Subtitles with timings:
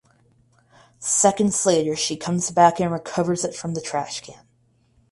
[0.97, 4.43] Seconds later she comes back and recovers it from the trash can.